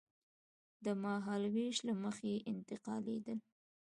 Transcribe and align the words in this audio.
د 0.85 0.85
مهالوېش 1.03 1.77
له 1.87 1.93
مخې 2.03 2.33
انتقالېدل. 2.51 3.37